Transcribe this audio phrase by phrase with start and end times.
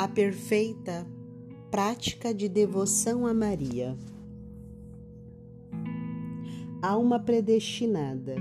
[0.00, 1.06] a perfeita
[1.70, 3.94] prática de devoção a Maria.
[6.80, 8.34] Alma predestinada.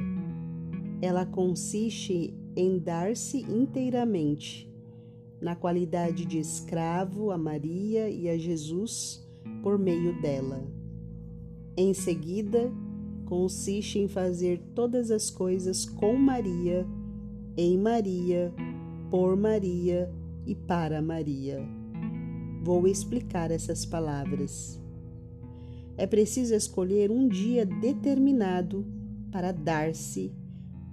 [1.01, 4.73] Ela consiste em dar-se inteiramente,
[5.41, 9.29] na qualidade de escravo a Maria e a Jesus
[9.61, 10.65] por meio dela.
[11.75, 12.71] Em seguida,
[13.25, 16.87] consiste em fazer todas as coisas com Maria,
[17.57, 18.53] em Maria,
[19.11, 20.09] por Maria
[20.49, 21.63] e para Maria.
[22.63, 24.81] Vou explicar essas palavras.
[25.95, 28.83] É preciso escolher um dia determinado
[29.31, 30.33] para dar-se,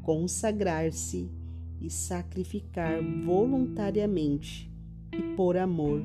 [0.03, 1.31] consagrar-se
[1.81, 4.71] e sacrificar voluntariamente
[5.11, 6.03] e por amor,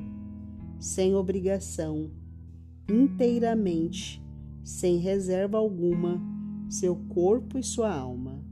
[0.80, 2.10] sem obrigação,
[2.88, 4.22] inteiramente,
[4.64, 6.18] sem reserva alguma,
[6.70, 8.42] seu corpo e sua alma,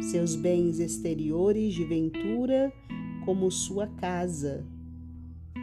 [0.00, 2.72] seus bens exteriores de ventura
[3.24, 4.64] como sua casa,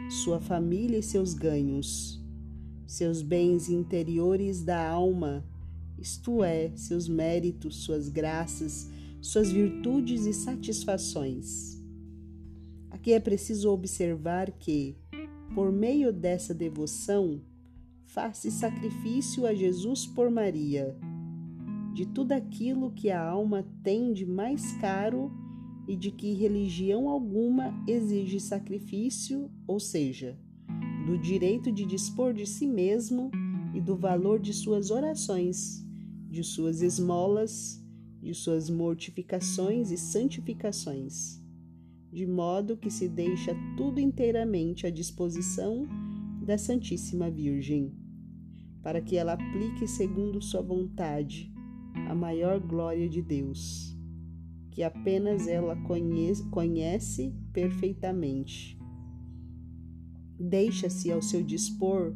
[0.08, 2.20] sua família e seus ganhos,
[2.86, 5.44] seus bens interiores da alma,
[5.98, 11.80] isto é, seus méritos, suas graças, suas virtudes e satisfações.
[12.90, 14.96] Aqui é preciso observar que,
[15.54, 17.40] por meio dessa devoção,
[18.04, 20.96] faz-se sacrifício a Jesus por Maria,
[21.94, 25.30] de tudo aquilo que a alma tem de mais caro
[25.86, 30.38] e de que religião alguma exige sacrifício, ou seja,
[31.06, 33.30] do direito de dispor de si mesmo
[33.74, 35.84] e do valor de suas orações,
[36.28, 37.84] de suas esmolas,
[38.22, 41.42] de suas mortificações e santificações,
[42.12, 45.86] de modo que se deixa tudo inteiramente à disposição
[46.44, 47.92] da Santíssima Virgem,
[48.82, 51.52] para que ela aplique segundo sua vontade
[52.08, 53.89] a maior glória de Deus
[54.70, 58.78] que apenas ela conhece, conhece perfeitamente.
[60.38, 62.14] Deixa-se ao seu dispor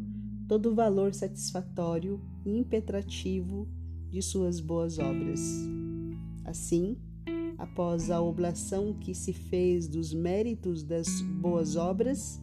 [0.48, 3.68] todo o valor satisfatório e impetrativo
[4.10, 5.40] de suas boas obras.
[6.44, 6.96] Assim,
[7.58, 12.40] após a oblação que se fez dos méritos das boas obras,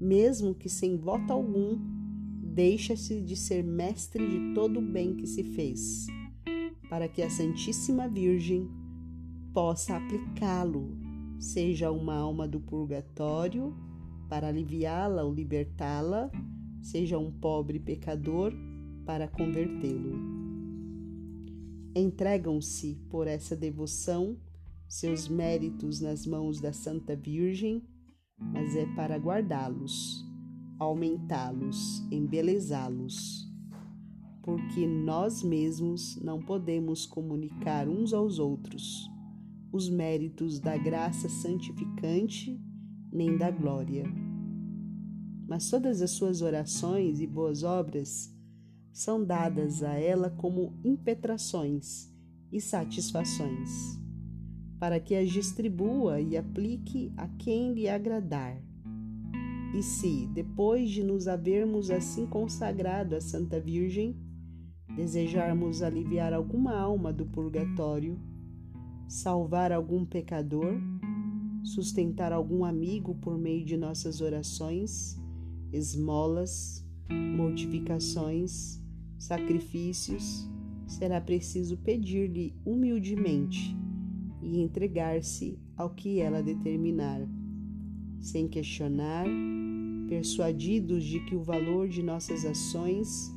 [0.00, 1.78] mesmo que sem voto algum,
[2.42, 6.06] deixa-se de ser mestre de todo o bem que se fez,
[6.88, 8.68] para que a Santíssima Virgem
[9.58, 10.96] possa aplicá-lo,
[11.36, 13.74] seja uma alma do purgatório,
[14.28, 16.30] para aliviá-la ou libertá-la,
[16.80, 18.52] seja um pobre pecador,
[19.04, 20.16] para convertê-lo.
[21.92, 24.38] Entregam-se por essa devoção
[24.86, 27.82] seus méritos nas mãos da Santa Virgem,
[28.38, 30.24] mas é para guardá-los,
[30.78, 33.52] aumentá-los, embelezá-los,
[34.40, 39.17] porque nós mesmos não podemos comunicar uns aos outros
[39.72, 42.60] os méritos da graça santificante,
[43.12, 44.04] nem da glória.
[45.46, 48.34] Mas todas as suas orações e boas obras
[48.92, 52.12] são dadas a ela como impetrações
[52.50, 53.98] e satisfações,
[54.78, 58.60] para que as distribua e aplique a quem lhe agradar.
[59.74, 64.16] E se, depois de nos havermos assim consagrado à Santa Virgem,
[64.96, 68.18] desejarmos aliviar alguma alma do purgatório,
[69.08, 70.78] salvar algum pecador,
[71.64, 75.18] sustentar algum amigo por meio de nossas orações,
[75.72, 78.80] esmolas, mortificações,
[79.18, 80.46] sacrifícios,
[80.86, 83.74] será preciso pedir-lhe humildemente
[84.42, 87.20] e entregar-se ao que ela determinar,
[88.20, 89.26] sem questionar,
[90.08, 93.30] persuadidos de que o valor de nossas ações,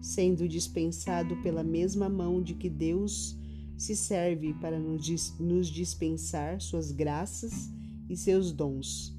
[0.00, 3.39] sendo dispensado pela mesma mão de que Deus
[3.80, 7.72] se serve para nos dispensar suas graças
[8.10, 9.18] e seus dons.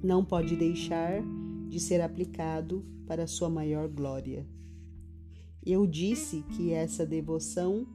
[0.00, 1.20] Não pode deixar
[1.68, 4.46] de ser aplicado para sua maior glória.
[5.64, 7.88] Eu disse que essa devoção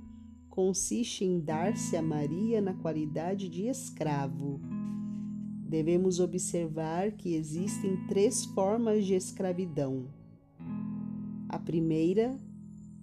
[0.49, 4.59] consiste em dar-se a Maria na qualidade de escravo.
[5.69, 10.09] Devemos observar que existem três formas de escravidão.
[11.47, 12.37] A primeira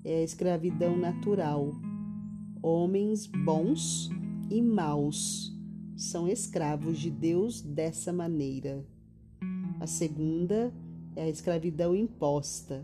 [0.05, 1.73] é a escravidão natural,
[2.61, 4.11] Homens bons
[4.51, 5.57] e maus
[5.97, 8.85] são escravos de Deus dessa maneira.
[9.79, 10.75] A segunda
[11.15, 12.83] é a escravidão imposta.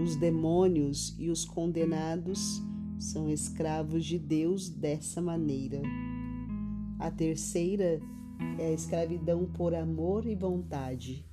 [0.00, 2.62] Os demônios e os condenados
[2.96, 5.82] são escravos de Deus dessa maneira.
[7.00, 8.00] A terceira
[8.56, 11.26] é a escravidão por amor e vontade.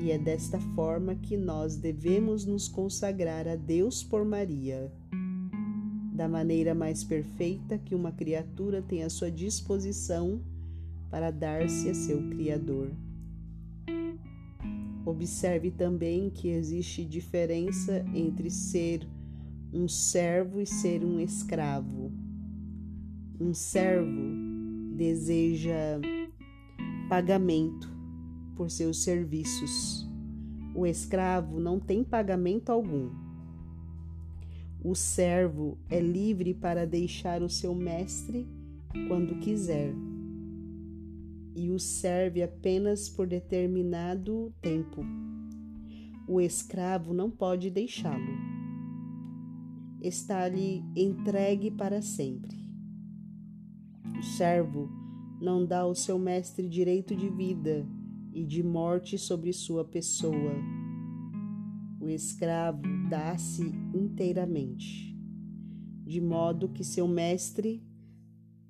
[0.00, 4.92] E é desta forma que nós devemos nos consagrar a Deus por Maria
[6.12, 10.40] da maneira mais perfeita que uma criatura tem à sua disposição
[11.10, 12.90] para dar-se a seu Criador.
[15.04, 19.08] Observe também que existe diferença entre ser
[19.72, 22.12] um servo e ser um escravo.
[23.40, 24.20] Um servo
[24.94, 25.98] deseja
[27.08, 27.90] pagamento
[28.54, 30.08] por seus serviços.
[30.74, 33.21] O escravo não tem pagamento algum.
[34.84, 38.48] O servo é livre para deixar o seu mestre
[39.06, 39.94] quando quiser
[41.54, 45.04] e o serve apenas por determinado tempo.
[46.26, 48.52] O escravo não pode deixá-lo.
[50.00, 52.56] Está-lhe entregue para sempre.
[54.18, 54.90] O servo
[55.40, 57.86] não dá ao seu mestre direito de vida
[58.32, 60.54] e de morte sobre sua pessoa.
[62.00, 62.82] O escravo
[63.12, 63.62] dá-se
[63.94, 65.14] inteiramente,
[66.02, 67.84] de modo que seu mestre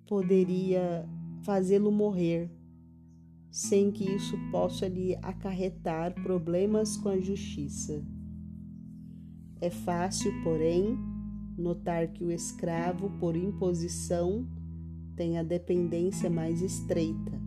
[0.05, 1.09] poderia
[1.45, 2.51] fazê-lo morrer
[3.53, 8.05] sem que isso possa lhe acarretar problemas com a justiça.
[9.61, 10.99] É fácil, porém,
[11.57, 14.45] notar que o escravo, por imposição,
[15.15, 17.41] tem a dependência mais estreita,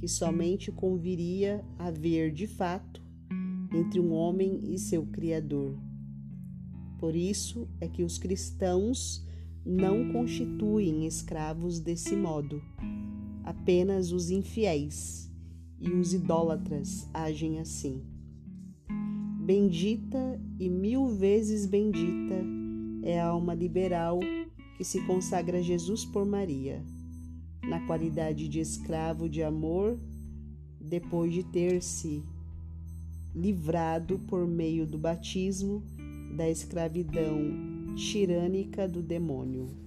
[0.00, 3.02] que somente conviria haver de fato
[3.74, 5.76] entre um homem e seu Criador.
[6.98, 9.24] Por isso é que os cristãos
[9.64, 12.62] não constituem escravos desse modo,
[13.42, 15.30] apenas os infiéis
[15.80, 18.02] e os idólatras agem assim.
[19.40, 22.42] Bendita e mil vezes bendita
[23.02, 24.20] é a alma liberal
[24.76, 26.82] que se consagra a Jesus por Maria,
[27.62, 29.98] na qualidade de escravo de amor,
[30.80, 32.22] depois de ter se
[33.34, 35.82] livrado por meio do batismo
[36.34, 39.83] da escravidão tirânica do demônio.